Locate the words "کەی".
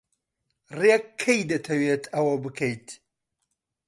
1.21-1.41